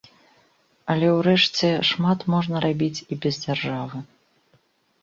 Але 0.93 1.07
ўрэшце, 1.17 1.67
шмат 1.91 2.19
можна 2.35 2.55
рабіць 2.67 3.03
і 3.11 3.21
без 3.27 3.35
дзяржавы. 3.45 4.05